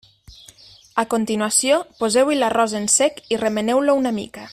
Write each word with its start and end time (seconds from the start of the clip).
A 1.03 1.03
continuació 1.11 1.77
poseu-hi 1.99 2.39
l'arròs 2.39 2.73
en 2.83 2.89
sec 2.95 3.21
i 3.37 3.41
remeneu-lo 3.45 3.97
una 4.01 4.19
mica. 4.21 4.49